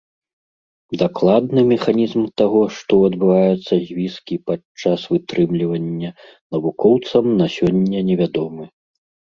Дакладны 1.01 1.61
механізм 1.73 2.21
таго, 2.43 2.61
што 2.77 2.93
адбываецца 3.09 3.69
з 3.79 3.87
віскі 3.99 4.35
падчас 4.49 4.99
вытрымлівання, 5.13 6.09
навукоўцам 6.57 7.25
на 7.39 7.45
сёння 7.61 7.99
невядомы. 8.13 8.63